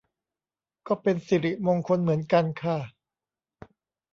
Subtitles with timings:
[0.87, 2.77] ก็เป็นสิริมงคลเหมือนกันค่ะ